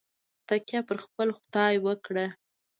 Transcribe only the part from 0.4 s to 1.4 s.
تکیه پر خپل